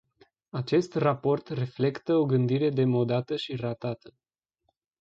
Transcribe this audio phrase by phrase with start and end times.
[0.49, 4.13] Acest raport reflectă o gândire demodată și ratată.